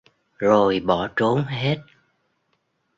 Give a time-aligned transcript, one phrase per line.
[0.39, 1.77] Rồi bỏ trốn hết